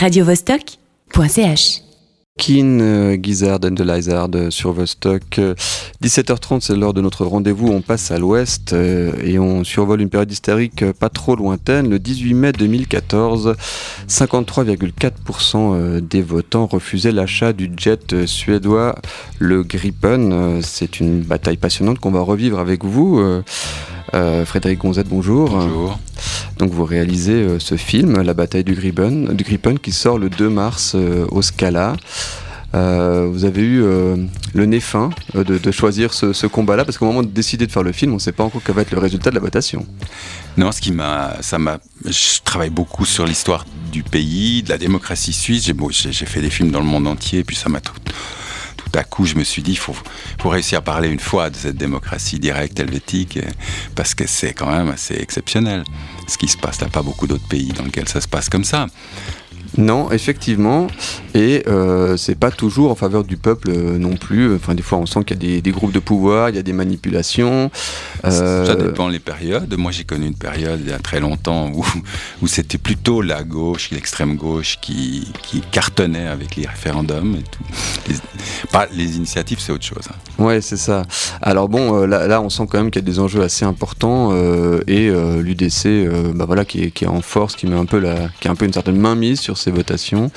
[0.00, 1.82] radiovostok.ch.
[2.48, 5.38] Euh, Gizzard and the Lizard euh, sur Vostok.
[5.38, 5.54] Euh,
[6.02, 7.68] 17h30, c'est l'heure de notre rendez-vous.
[7.68, 11.90] On passe à l'ouest euh, et on survole une période historique euh, pas trop lointaine.
[11.90, 13.56] Le 18 mai 2014,
[14.08, 18.94] 53,4% euh, des votants refusaient l'achat du jet euh, suédois
[19.38, 20.32] le Gripen.
[20.32, 23.22] Euh, C'est une bataille passionnante qu'on va revivre avec vous.
[24.14, 25.50] Euh, Frédéric Gonzette, bonjour.
[25.50, 25.98] Bonjour.
[26.58, 30.28] Donc vous réalisez euh, ce film, La bataille du Gripen, du Gripen qui sort le
[30.28, 31.96] 2 mars euh, au Scala.
[32.72, 37.22] Vous avez eu le nez fin de, de choisir ce, ce combat-là parce qu'au moment
[37.22, 39.00] de décider de faire le film, on ne sait pas encore quel va être le
[39.00, 39.84] résultat de la votation.
[40.56, 44.78] Non, ce qui m'a, ça m'a, je travaille beaucoup sur l'histoire du pays, de la
[44.78, 45.64] démocratie suisse.
[45.64, 47.94] J'ai, bon, j'ai, j'ai fait des films dans le monde entier, puis ça m'a tout,
[48.90, 49.94] tout à coup, je me suis dit, il faut,
[50.40, 53.38] faut réussir à parler une fois de cette démocratie directe helvétique,
[53.94, 55.84] parce que c'est quand même assez exceptionnel.
[56.26, 58.28] Ce qui se passe, il n'y a pas beaucoup d'autres pays dans lesquels ça se
[58.28, 58.86] passe comme ça.
[59.80, 60.88] Non, effectivement,
[61.34, 64.54] et euh, c'est pas toujours en faveur du peuple euh, non plus.
[64.54, 66.58] Enfin, des fois, on sent qu'il y a des, des groupes de pouvoir, il y
[66.58, 67.70] a des manipulations.
[68.26, 69.72] Euh, Ça dépend les périodes.
[69.78, 71.84] Moi, j'ai connu une période il y a très longtemps où,
[72.42, 77.64] où c'était plutôt la gauche, l'extrême gauche qui, qui cartonnait avec les référendums et tout.
[78.08, 78.16] Les,
[78.70, 80.04] pas, les initiatives, c'est autre chose.
[80.10, 80.44] hein.
[80.44, 81.06] Ouais, c'est ça.
[81.40, 83.64] Alors bon, euh, là, là, on sent quand même qu'il y a des enjeux assez
[83.64, 84.34] importants
[84.86, 88.28] et l'UDC, bah voilà, qui est, qui est en force, qui met un peu la,
[88.40, 90.30] qui a un peu une certaine mainmise sur ces votations.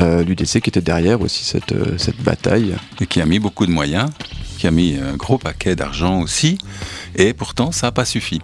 [0.00, 2.76] Euh, L'UDC qui était derrière aussi cette euh, cette bataille.
[3.00, 4.10] Et qui a mis beaucoup de moyens,
[4.58, 6.58] qui a mis un gros paquet d'argent aussi.
[7.16, 8.40] Et pourtant, ça n'a pas suffi.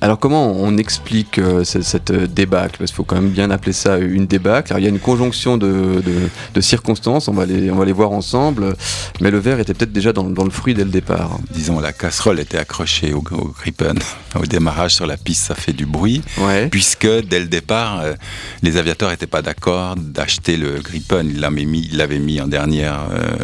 [0.00, 2.76] Alors comment on explique euh, ce- cette euh, débâcle?
[2.78, 4.72] Parce qu'il faut quand même bien appeler ça une débâcle.
[4.72, 5.66] Alors il y a une conjonction de,
[6.04, 8.74] de- de circonstances, on va, les, on va les voir ensemble,
[9.20, 11.38] mais le verre était peut-être déjà dans, dans le fruit dès le départ.
[11.50, 13.98] Disons, la casserole était accrochée au, au Gripen.
[14.40, 16.20] Au démarrage sur la piste, ça fait du bruit.
[16.38, 16.68] Ouais.
[16.68, 18.14] puisque dès le départ, euh,
[18.62, 21.28] les aviateurs n'étaient pas d'accord d'acheter le Gripen.
[21.30, 23.36] Ils l'avaient mis, en dernière euh,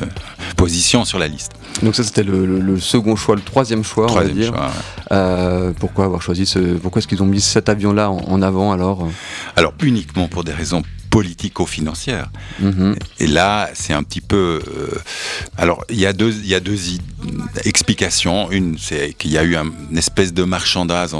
[0.56, 1.52] position sur la liste.
[1.82, 4.52] Donc ça c'était le, le- le second choix, le troisième choix, on Troisième va dire.
[4.52, 4.70] choix,
[5.16, 5.72] ouais.
[5.78, 9.08] Pourquoi avoir choisi ce Pourquoi est-ce qu'ils ont mis cet avion-là en, avant alors
[9.56, 12.30] Alors uniquement pour des raisons politico-financières.
[12.60, 12.94] Mhm.
[13.18, 14.60] Et là, c'est un petit peu.
[14.64, 14.88] euh,
[15.58, 16.78] alors, il y a deux, il y a deux
[17.64, 18.50] explications.
[18.50, 21.14] Une, c'est qu'il y a eu un- une espèce de marchandage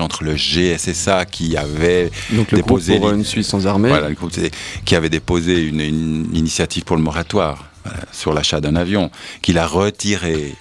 [0.00, 3.88] entre le GSSA qui avait Donc le groupe pour les- une Suisse sans armée.
[3.88, 4.50] Voilà, le groupe, c'est-
[4.84, 9.10] qui avait déposé une, une initiative pour le moratoire voilà, sur l'achat d'un avion,
[9.42, 10.54] qu'il a retiré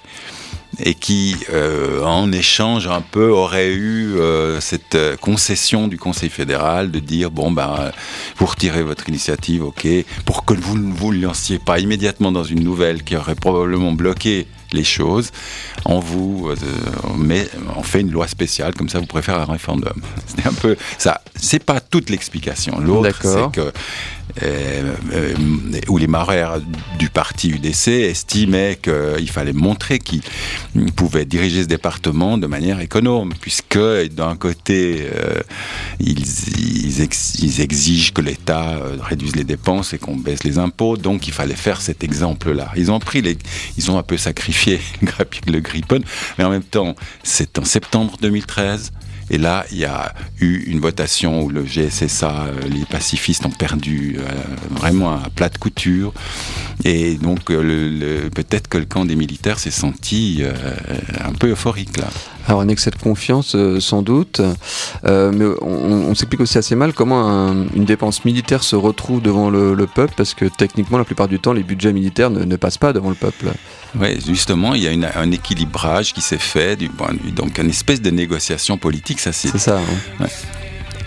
[0.80, 6.30] et qui, euh, en échange un peu, aurait eu euh, cette euh, concession du Conseil
[6.30, 7.92] fédéral de dire bon ben,
[8.38, 9.88] vous retirez votre initiative, ok,
[10.26, 14.48] pour que vous ne vous lanciez pas immédiatement dans une nouvelle qui aurait probablement bloqué
[14.74, 15.32] les choses,
[15.86, 16.56] on vous euh,
[17.04, 19.94] on met, on fait une loi spéciale comme ça vous préférez un référendum.
[20.28, 21.22] C'est un peu ça.
[21.36, 22.80] C'est pas toute l'explication.
[22.80, 23.72] L'autre, c'est que
[24.42, 25.34] euh, euh,
[25.90, 26.62] où les marins
[26.98, 30.22] du parti UDC estimaient qu'il fallait montrer qu'ils
[30.96, 33.78] pouvaient diriger ce département de manière économe, puisque
[34.16, 35.42] d'un côté, euh,
[36.00, 36.24] ils,
[36.58, 40.96] ils, ex- ils exigent que l'État euh, réduise les dépenses et qu'on baisse les impôts,
[40.98, 42.72] donc il fallait faire cet exemple-là.
[42.78, 43.38] Ils ont pris les,
[43.78, 46.04] ils ont un peu sacrifié le Gripen,
[46.38, 48.92] mais en même temps, c'est en septembre 2013.
[49.30, 53.52] Et là, il y a eu une votation où le GSSA, euh, les pacifistes ont
[53.52, 54.24] perdu euh,
[54.70, 56.14] vraiment à plat de couture.
[56.84, 60.44] Et donc, euh, peut-être que le camp des militaires s'est senti
[61.24, 62.10] un peu euphorique là.
[62.48, 64.42] Alors un excès de confiance euh, sans doute,
[65.06, 69.22] Euh, mais on, on s'explique aussi assez mal comment un- une dépense militaire se retrouve
[69.22, 72.44] devant le, le peuple, parce que techniquement la plupart du temps les budgets militaires ne,
[72.44, 73.48] ne passent pas devant le peuple.
[74.00, 77.32] Oui, justement, il y a une- un équilibrage qui s'est fait, du point de vue,
[77.32, 79.78] donc une espèce de négociation politique, ça c'est C'est ça.
[79.80, 80.28] hein Ouais.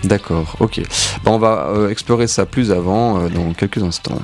[0.04, 0.80] D'accord, ok.
[1.24, 4.20] Bon, on va euh, explorer ça plus avant dans quelques instants.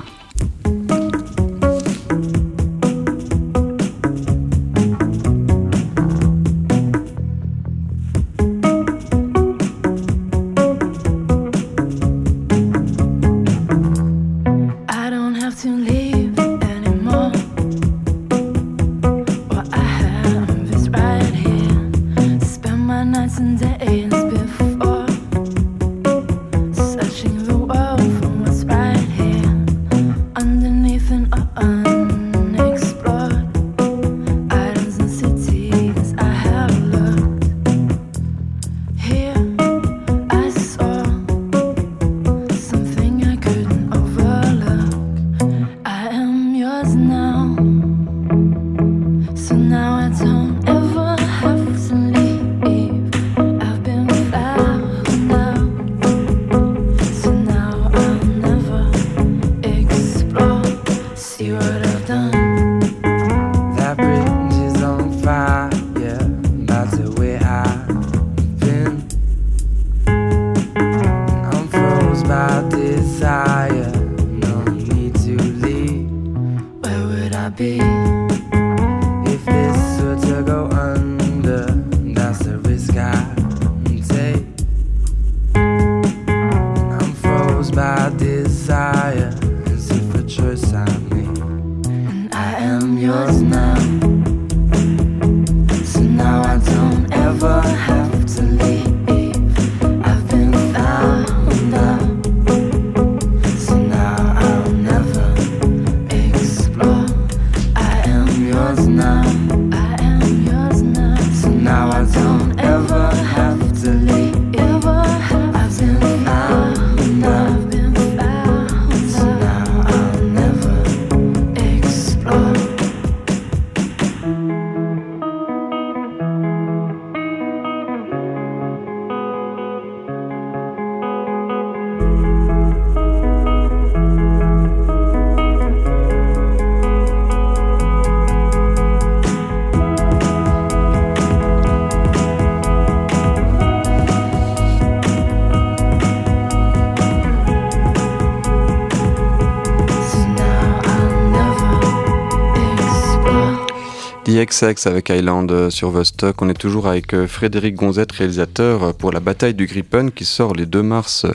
[154.24, 156.40] DXX avec Island euh, sur Vostok.
[156.42, 160.24] On est toujours avec euh, Frédéric Gonzette, réalisateur euh, pour la bataille du Gripen qui
[160.24, 161.26] sort les 2 mars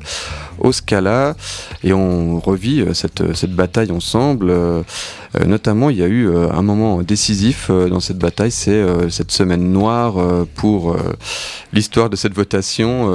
[0.60, 1.36] au Scala.
[1.84, 4.54] Et on revit cette, cette bataille ensemble.
[5.36, 8.84] Euh, Notamment, il y a eu euh, un moment décisif euh, dans cette bataille, c'est
[9.10, 10.16] cette semaine noire
[10.56, 10.96] pour
[11.74, 13.14] l'histoire de cette votation.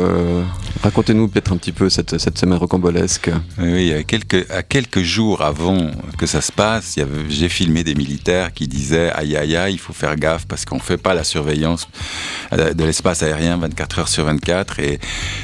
[0.82, 3.30] Racontez-nous peut-être un petit peu cette, cette semaine rocambolesque.
[3.58, 6.98] Oui, à quelques, à quelques jours avant que ça se passe,
[7.28, 10.76] j'ai filmé des militaires qui disaient aïe aïe aïe, il faut faire gaffe parce qu'on
[10.76, 11.88] ne fait pas la surveillance
[12.52, 14.98] de l'espace aérien 24 heures sur 24 et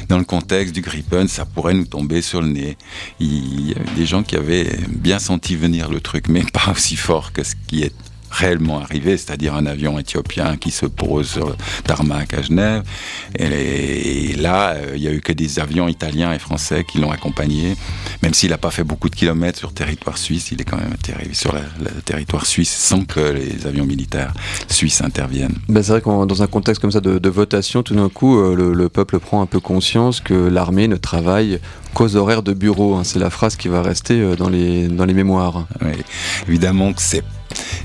[0.07, 2.77] dans le contexte du Gripen, ça pourrait nous tomber sur le nez.
[3.19, 6.95] Il y avait des gens qui avaient bien senti venir le truc, mais pas aussi
[6.95, 7.93] fort que ce qui est
[8.31, 11.55] réellement arrivé, c'est-à-dire un avion éthiopien qui se pose sur le
[11.89, 12.83] à Genève.
[13.37, 17.11] Et, là, euh, il y a eu que des avions italiens et français qui l'ont
[17.11, 17.75] accompagné.
[18.21, 20.77] Même s'il n'a pas fait beaucoup de kilomètres sur le territoire suisse, il est quand
[20.77, 24.33] même atterri sur le territoire suisse sans que les avions militaires
[24.67, 25.55] suisses interviennent.
[25.67, 28.73] Ben, c'est vrai que dans un contexte comme ça de, votation, tout d'un coup, euh,
[28.73, 31.59] le peuple prend un peu conscience que l'armée ne travaille
[31.93, 32.95] qu'aux horaires de bureau.
[32.95, 33.03] hein.
[33.03, 35.67] C'est la phrase qui va rester euh, dans les, dans les mémoires.
[36.47, 37.23] Évidemment que c'est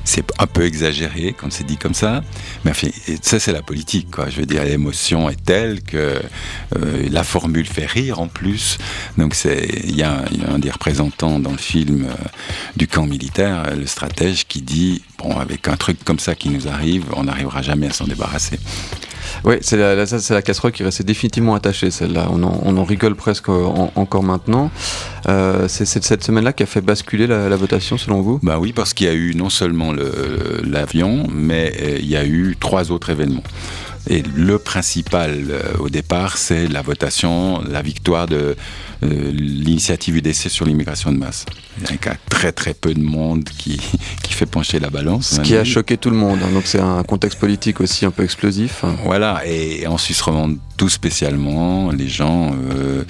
[0.07, 2.23] c'est un peu exagéré quand c'est dit comme ça,
[2.65, 2.89] mais enfin,
[3.23, 4.09] ça c'est la politique.
[4.29, 5.97] Je veux dire, l'émotion est telle que
[6.77, 8.77] euh, la formule fait rire en plus.
[9.17, 10.23] Donc c'est, il y, a
[10.53, 12.15] un- des représentants dans le film euh,
[12.77, 16.69] du camp militaire, le stratège, qui dit bon, avec un truc comme ça qui nous
[16.69, 18.59] arrive, on n'arrivera jamais à s'en débarrasser.
[19.47, 22.29] Oui, c'est la, la- la casserole qui restait définitivement attachée, celle-là.
[22.31, 24.71] On en, on en rigole presque en- encore maintenant.
[25.29, 28.41] Euh, c'est cette semaine-là qui a fait basculer la, la votation, selon vous?
[28.43, 32.17] Bah oui, parce qu'il y a eu non seulement le- l'avion, mais euh, il y
[32.17, 33.43] a eu trois autres événements.
[34.09, 38.55] Et le principal euh, au départ, c'est la votation, la victoire de
[39.03, 41.47] euh, l'initiative UDC sur l'immigration de masse.
[41.79, 43.81] Il y a très très peu de monde qui,
[44.23, 45.37] qui fait pencher la balance.
[45.37, 46.39] Ce qui a choqué tout le monde.
[46.43, 46.53] hein.
[46.53, 48.85] Donc c'est un contexte politique aussi un peu explosif.
[49.05, 53.05] Voilà, et en Suisse romande tout spécialement, les gens euh,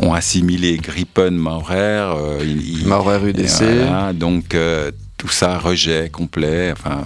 [0.00, 1.74] ont assimilé Gripen Maurer.
[2.16, 2.44] euh,
[2.86, 3.62] Maurer UDC.
[3.62, 7.04] Voilà, donc euh, tout ça, rejet complet, enfin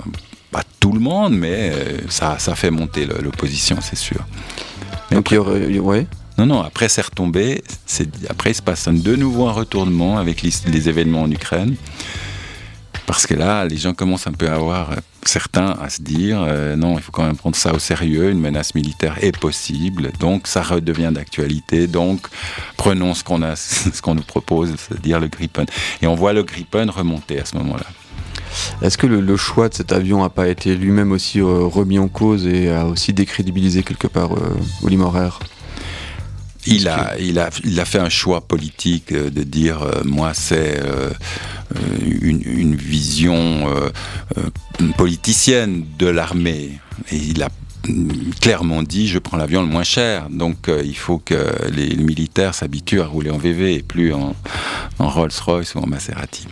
[0.55, 4.25] pas tout le monde, mais euh, ça, ça fait monter l'opposition, c'est sûr.
[5.11, 6.07] Mais Donc il y aurait, ouais.
[6.39, 7.65] Non, non, après c'est retombé,
[8.29, 11.75] après il se passe de nouveau un retournement avec les, les événements en Ukraine.
[13.07, 16.43] Parce que là, les gens commencent un peu à avoir, euh, certains à se dire,
[16.47, 20.13] euh, non, il faut quand même prendre ça au sérieux, une menace militaire est possible,
[20.21, 22.29] donc ça redevient d'actualité, donc
[22.77, 23.41] prenons ce qu'on
[24.03, 25.67] qu'on nous propose, c'est-à-dire le Gripen.
[26.01, 27.87] Et on voit le Gripen remonter à ce moment-là.
[28.83, 31.99] Est-ce que le, le choix de cet avion n'a pas été lui-même aussi euh, remis
[31.99, 35.31] en cause et a aussi décrédibilisé quelque part euh, Willy Maurer
[36.67, 40.33] Il a, il, a, il a fait un choix politique euh, de dire euh, moi
[40.35, 41.11] c'est euh,
[41.77, 41.81] euh,
[42.23, 43.35] une, une vision
[43.69, 43.91] euh,
[44.39, 44.43] euh,
[44.97, 46.71] politicienne de l'armée.
[47.11, 47.49] Et il a
[47.89, 48.09] mm,
[48.41, 50.29] clairement dit je prends l'avion le moins cher.
[50.31, 51.35] Donc euh, il faut que
[51.71, 54.35] les, les militaires s'habituent à rouler en VV et plus en,
[54.99, 56.47] en Rolls-Royce ou en Maserati.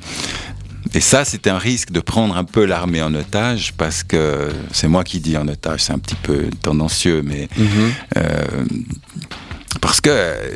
[0.94, 4.88] Et ça, c'était un risque de prendre un peu l'armée en otage, parce que c'est
[4.88, 7.48] moi qui dis en otage, c'est un petit peu tendancieux, mais
[8.16, 8.44] euh,
[9.80, 10.50] parce que euh,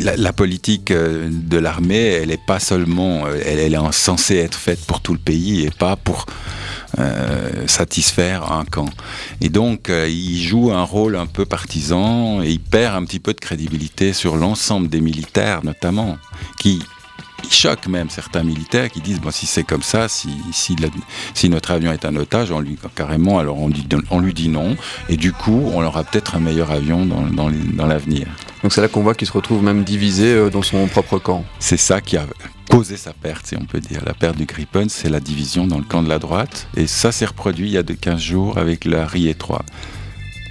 [0.00, 4.56] la, la politique euh, de l'armée, elle n'est pas seulement, elle, elle est censée être
[4.56, 6.26] faite pour tout le pays et pas pour
[7.00, 8.88] euh, satisfaire un camp.
[9.40, 13.18] Et donc, euh, il joue un rôle un peu partisan et il perd un petit
[13.18, 16.16] peu de crédibilité sur l'ensemble des militaires, notamment.
[16.60, 16.78] qui
[17.50, 20.88] choque même certains militaires qui disent bon si c'est comme ça si si, la-
[21.34, 24.48] si notre avion est un otage on lui carrément alors on, dit, on lui dit
[24.48, 24.76] non.
[25.08, 28.26] Et du coup on aura peut-être un meilleur avion dans, dans l'avenir.
[28.62, 31.44] Donc c'est là qu'on voit qu'il se retrouve même divisé euh, dans son propre camp.
[31.58, 32.26] c'est ça qui a
[32.70, 34.00] causé sa perte si on peut dire.
[34.06, 36.66] La perte du Gripen c'est la division dans le camp de la droite.
[36.76, 39.62] Et ça s'est reproduit il y a de 15 jours avec la Rie 3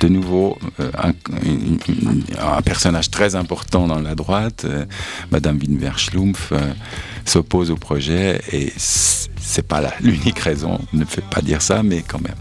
[0.03, 0.91] de nouveau euh,
[2.37, 4.85] un, personnage très important dans la droite, euh,
[5.31, 6.73] Madame Winver-Schlumpf, euh,
[7.23, 12.21] s'oppose au projet et c'est pas l'unique raison, ne fait pas dire ça, mais quand
[12.21, 12.35] même.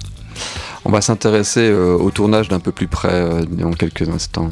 [0.85, 4.51] On va s'intéresser au tournage d'un peu plus près dans quelques instants.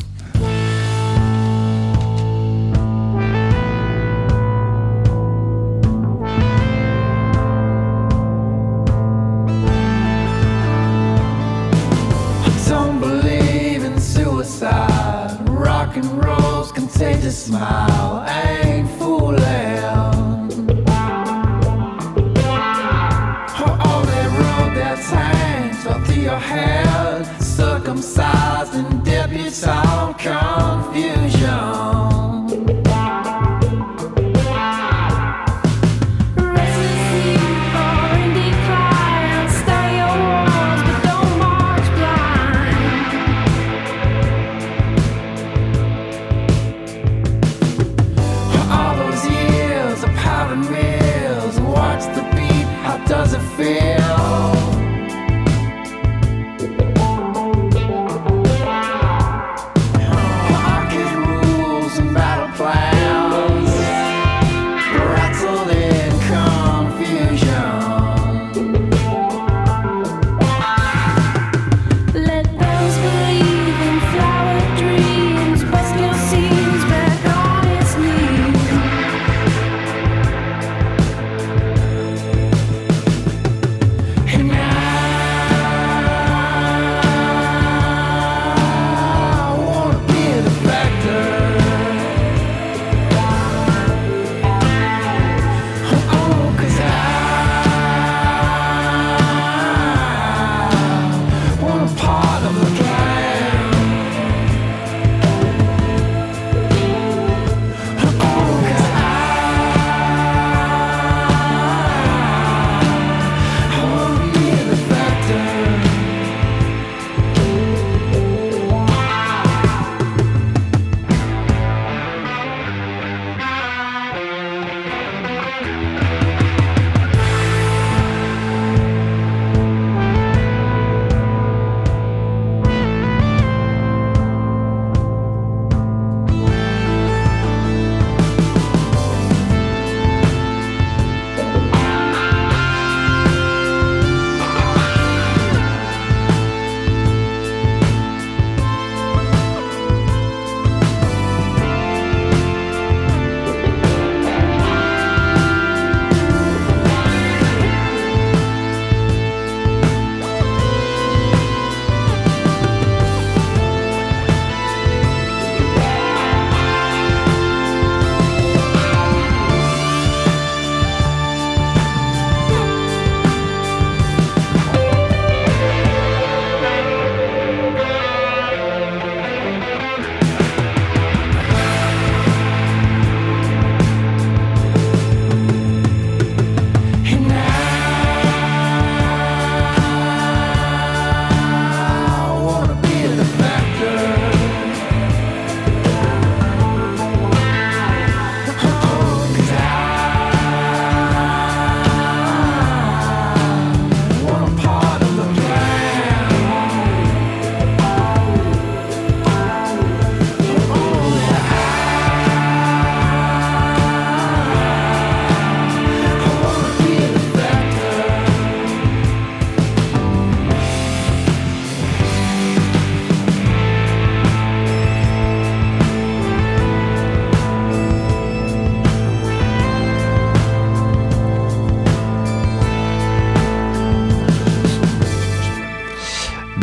[25.82, 31.19] Through your head, circumcised and deputized, confused.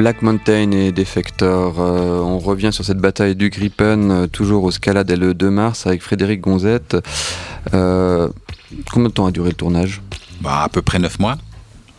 [0.08, 1.82] Black Mountain et Defector.
[1.82, 5.50] euh, on revient sur cette bataille du Gripen, euh, toujours au Scala dès le 2
[5.50, 6.96] mars avec Frédéric Gonzette.
[7.74, 8.30] Euh,
[8.90, 10.02] combien de temps a duré le tournage?
[10.40, 11.36] Bah, à peu près 9 mois,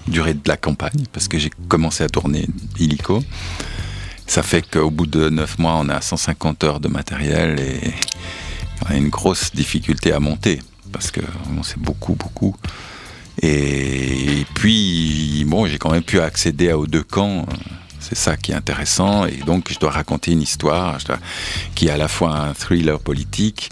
[0.07, 2.47] durée de la campagne, parce que j'ai commencé à tourner
[2.79, 3.23] illico.
[4.27, 7.93] Ça fait qu'au bout de 9 mois, on a 150 heures de matériel et,
[8.87, 10.61] On a une grosse difficulté à monter
[10.95, 11.21] parce que
[11.63, 12.57] c'est beaucoup, beaucoup.
[13.43, 17.45] Et puis, bon, j'ai quand même pu accéder aux deux camps.
[18.09, 19.27] C'est ça qui est intéressant.
[19.27, 21.19] Et donc, je dois raconter une histoire dois-
[21.75, 23.71] qui est à la fois un thriller politique,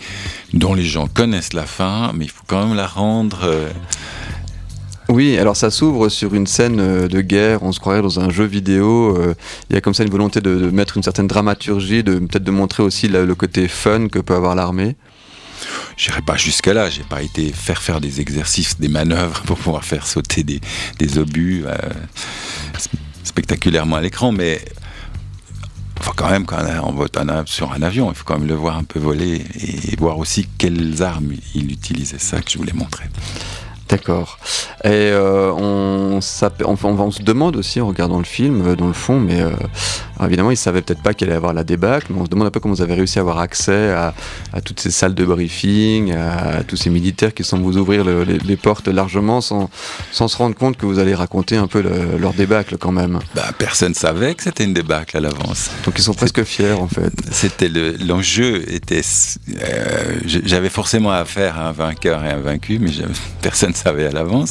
[0.52, 3.40] dont les gens connaissent la fin, mais il faut quand même la rendre.
[3.44, 3.70] euh,
[5.08, 8.28] Oui, alors ça s'ouvre sur une scène euh, de guerre, on se croirait dans un
[8.28, 9.16] jeu vidéo.
[9.16, 9.34] euh,
[9.70, 12.44] Il y a comme ça une volonté de, de mettre une certaine dramaturgie, de peut-être
[12.44, 14.96] de montrer aussi le côté fun que peut avoir l'armée.
[15.96, 20.06] J'irai pas jusque-là, j'ai pas été faire faire des exercices, des manœuvres pour pouvoir faire
[20.06, 20.60] sauter des,
[20.98, 21.74] des obus euh,
[23.36, 24.58] spectaculairement à l'écran, mais
[26.00, 26.92] faut quand même quand on
[27.28, 29.44] av- sur un avion, il faut quand même le voir un peu voler
[29.92, 32.18] et voir aussi quelles armes il utilisait.
[32.18, 33.04] Ça que je voulais montrer.
[33.90, 34.38] D'accord.
[34.84, 36.18] Et euh, on,
[36.64, 39.50] on, on se demande aussi en regardant le film, euh, dans le fond, mais euh,
[40.16, 42.30] alors évidemment, ils savaient peut-être pas qu'il allait y avoir la débâcle, mais on se
[42.30, 44.14] demande un peu comment vous avez réussi à avoir accès à,
[44.52, 48.24] à toutes ces salles de briefing, à, tous ces militaires qui semblent vous ouvrir le-
[48.24, 49.68] les, les portes largement sans,
[50.12, 53.18] sans se rendre compte que vous allez raconter un peu le- leur débâcle quand même.
[53.34, 55.70] Bah, personne savait que c'était une débâcle à l'avance.
[55.84, 57.12] Donc ils sont presque fiers en fait.
[57.30, 59.02] C'était le- l'enjeu était
[59.62, 62.90] euh, j'avais forcément affaire à un vainqueur et un vaincu mais
[63.42, 64.50] personne ne savait à l'avance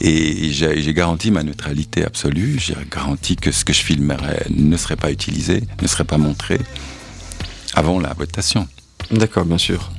[0.00, 4.76] et j'ai j'ai garanti ma neutralité absolue j'ai garanti que ce que je filmerais ne
[4.76, 6.58] serait pas utilisé ne serait pas montré
[7.74, 8.66] avant la votation
[9.10, 9.90] D'accord, bien sûr.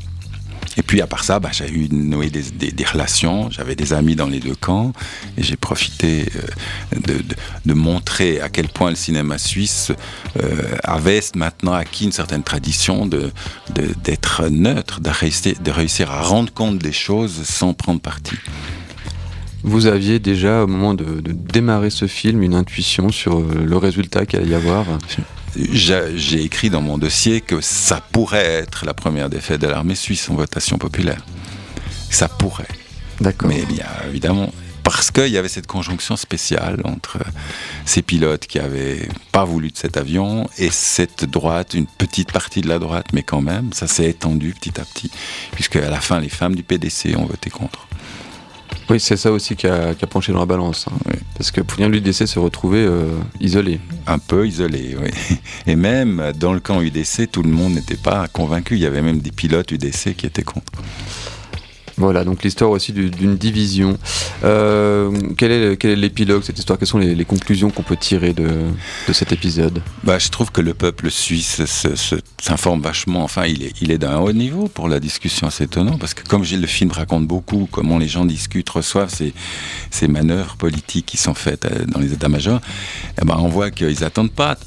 [0.78, 3.92] et puis à part ça bah, j'ai eu noué des, des- des relations j'avais des
[3.94, 4.94] amis dans les deux camps
[5.38, 9.92] et j'ai profité euh, de, de- de montrer à quel point le cinéma suisse
[10.42, 13.32] euh, avait maintenant acquis une certaine tradition de
[13.76, 18.36] de- d'être neutre, de réussir, de réussir à rendre compte des choses sans prendre parti.
[19.64, 23.78] Vous aviez déjà, au moment de, de démarrer ce film, une intuition sur euh, le
[23.78, 24.86] résultat qu'il allait y avoir.
[25.56, 30.30] J'ai écrit dans mon dossier que ça pourrait être la première défaite de l'armée suisse
[30.30, 31.26] en votation populaire.
[32.10, 32.68] Ça pourrait.
[33.20, 33.50] D'accord.
[33.50, 34.52] Mais bien évidemment,
[34.84, 37.20] parce qu'il y avait cette conjonction spéciale entre
[37.86, 42.62] ces pilotes qui avaient pas voulu de cet avion et cette droite, une petite partie
[42.62, 45.12] de la droite, mais quand même, ça s'est étendu petit à petit,
[45.52, 47.88] puisque à la fin, les femmes du PDC ont voté contre.
[48.92, 50.86] Oui, c'est ça aussi qui a, qui a penché dans la balance.
[50.90, 50.98] hein.
[51.08, 51.18] Oui.
[51.38, 53.08] Parce que pour bien l'UDC se retrouver euh,
[53.40, 53.80] isolé.
[54.06, 55.38] Un peu isolé, oui.
[55.66, 58.76] Et même dans le camp UDC, tout le monde n'était pas convaincu.
[58.76, 60.74] Il y avait même des pilotes UDC qui étaient contre.
[62.02, 63.98] Voilà, donc l'histoire aussi du- d'une division.
[64.44, 66.80] Euh, quel est l'épilogue cette histoire?
[66.80, 68.50] Quelles sont les, conclusions qu'on peut tirer de,
[69.08, 69.82] de cet épisode?
[70.04, 73.24] Bah, je trouve que le peuple suisse se- se- s'informe vachement.
[73.24, 75.50] Enfin, il est, il est d'un haut niveau pour la discussion.
[75.52, 79.34] C'est étonnant parce que comme le film raconte beaucoup comment les gens discutent, reçoivent ces,
[79.92, 82.62] ces manœuvres politiques qui sont faites euh, dans les états-majors,
[83.22, 84.58] eh ben, on voit qu'ils n'attendent pas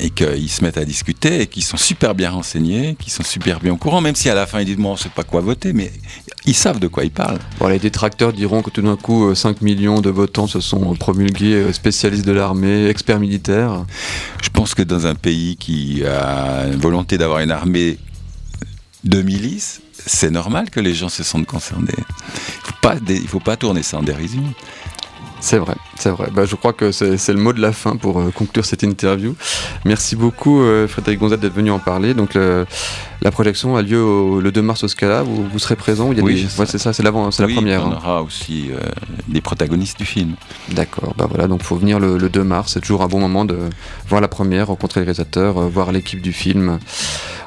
[0.00, 3.60] et qu'ils se mettent à discuter et qu'ils sont super bien renseignés, qu'ils sont super
[3.60, 5.40] bien au courant, même si à la fin ils disent bon, on sait pas quoi
[5.42, 5.92] voter, mais
[6.46, 7.38] ils savent de quoi ils parlent.
[7.58, 10.94] Bon, Les détracteurs diront que tout d'un coup, euh, 5 millions de votants se sont
[10.94, 13.84] promulgués, euh, spécialistes de l'armée, experts militaires.
[14.42, 17.98] Je pense que dans un pays qui a une volonté d'avoir une armée
[19.04, 21.92] de milices, c'est normal que les gens se sentent concernés.
[21.98, 24.42] Il faut dé- il faut pas tourner ça en dérision.
[25.46, 26.30] C'est vrai, c'est vrai.
[26.32, 29.34] Bah, je crois que c'est le mot de la fin pour euh, conclure cette interview.
[29.84, 32.14] Merci beaucoup euh, Frédéric Gonzalez d'être venu en parler.
[32.14, 32.64] Donc le-
[33.20, 35.22] la projection a lieu au- le 2 mars au Scala.
[35.22, 37.46] Vous, vous serez présent Il y a Oui, des- ouais, c'est ça, c'est l'avant, c'est
[37.46, 37.86] la première.
[37.86, 37.96] On hein.
[37.96, 38.78] aura aussi euh,
[39.28, 40.34] des protagonistes du film.
[40.72, 41.12] D'accord.
[41.18, 42.72] Bah voilà, donc faut venir le, le 2 mars.
[42.72, 43.58] C'est toujours un bon moment de
[44.08, 46.78] voir la première, rencontrer le réalisateur, euh, voir l'équipe du film.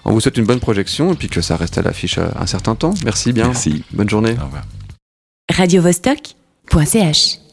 [0.06, 2.76] On vous souhaite une bonne projection et puis que ça reste à l'affiche un certain
[2.76, 2.94] temps.
[3.04, 3.46] Merci bien.
[3.46, 3.84] Merci.
[3.92, 4.36] Bonne journée.
[4.40, 4.64] Au revoir.
[5.52, 7.47] radiovostok.ch